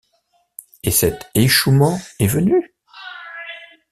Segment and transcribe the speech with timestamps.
[0.81, 2.73] Et cet échouement est venu?...